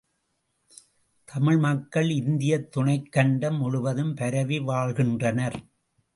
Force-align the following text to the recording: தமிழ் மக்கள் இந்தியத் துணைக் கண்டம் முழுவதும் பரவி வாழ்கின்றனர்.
தமிழ் 1.25 1.57
மக்கள் 1.57 2.09
இந்தியத் 2.09 2.71
துணைக் 2.71 3.11
கண்டம் 3.11 3.57
முழுவதும் 3.57 4.13
பரவி 4.13 4.59
வாழ்கின்றனர். 4.59 5.63